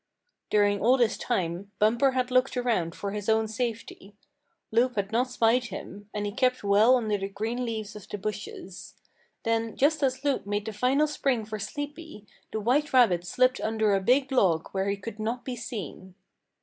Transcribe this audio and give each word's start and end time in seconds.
During 0.49 0.81
all 0.81 0.97
this 0.97 1.15
time, 1.15 1.73
Bumper 1.77 2.13
had 2.13 2.31
looked 2.31 2.57
around 2.57 2.95
for 2.95 3.11
his 3.11 3.29
own 3.29 3.47
safety. 3.47 4.15
Loup 4.71 4.95
had 4.95 5.11
not 5.11 5.29
spied 5.29 5.65
him, 5.65 6.09
and 6.11 6.25
he 6.25 6.31
kept 6.31 6.63
well 6.63 6.97
under 6.97 7.19
the 7.19 7.27
green 7.29 7.63
leaves 7.65 7.95
of 7.95 8.09
the 8.09 8.17
bushes. 8.17 8.95
Then 9.43 9.75
just 9.77 10.01
as 10.01 10.23
Loup 10.25 10.47
made 10.47 10.65
the 10.65 10.73
final 10.73 11.05
spring 11.05 11.45
for 11.45 11.59
Sleepy, 11.59 12.25
the 12.51 12.59
white 12.59 12.91
rabbit 12.93 13.27
slipped 13.27 13.61
under 13.61 13.93
a 13.93 14.01
big 14.01 14.31
log 14.31 14.69
where 14.71 14.89
he 14.89 14.97
could 14.97 15.19
not 15.19 15.45
be 15.45 15.55
seen. 15.55 16.15